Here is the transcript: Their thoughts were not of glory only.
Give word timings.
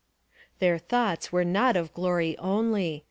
Their 0.57 0.79
thoughts 0.79 1.31
were 1.31 1.45
not 1.45 1.75
of 1.77 1.93
glory 1.93 2.35
only. 2.39 2.97